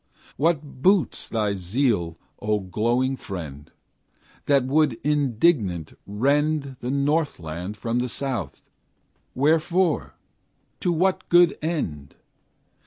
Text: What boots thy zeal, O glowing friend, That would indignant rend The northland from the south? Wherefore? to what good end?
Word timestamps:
What 0.35 0.81
boots 0.81 1.29
thy 1.29 1.53
zeal, 1.53 2.17
O 2.39 2.59
glowing 2.59 3.15
friend, 3.17 3.71
That 4.47 4.63
would 4.65 4.93
indignant 5.03 5.93
rend 6.07 6.77
The 6.79 6.89
northland 6.89 7.77
from 7.77 7.99
the 7.99 8.09
south? 8.09 8.63
Wherefore? 9.35 10.15
to 10.79 10.91
what 10.91 11.29
good 11.29 11.55
end? 11.61 12.15